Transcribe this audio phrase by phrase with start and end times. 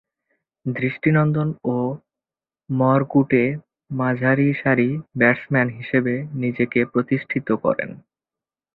[0.65, 1.77] দৃষ্টিনন্দন ও
[2.69, 3.43] মারকুটে
[3.91, 7.89] মাঝারিসারির ব্যাটসম্যান হিসেবে নিজেকে প্রতিষ্ঠিত করেন।